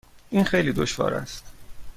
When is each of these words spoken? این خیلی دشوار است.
این 0.29 0.43
خیلی 0.43 0.73
دشوار 0.73 1.13
است. 1.13 1.43